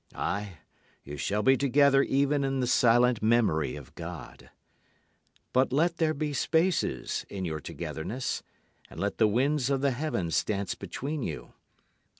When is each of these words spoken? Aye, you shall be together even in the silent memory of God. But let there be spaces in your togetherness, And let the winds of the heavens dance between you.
Aye, 0.15 0.57
you 1.03 1.15
shall 1.15 1.43
be 1.43 1.55
together 1.55 2.01
even 2.01 2.43
in 2.43 2.59
the 2.59 2.65
silent 2.65 3.21
memory 3.21 3.75
of 3.75 3.93
God. 3.93 4.49
But 5.53 5.71
let 5.71 5.97
there 5.97 6.15
be 6.15 6.33
spaces 6.33 7.23
in 7.29 7.45
your 7.45 7.59
togetherness, 7.59 8.41
And 8.89 8.99
let 8.99 9.19
the 9.19 9.27
winds 9.27 9.69
of 9.69 9.81
the 9.81 9.91
heavens 9.91 10.43
dance 10.43 10.73
between 10.73 11.21
you. 11.21 11.53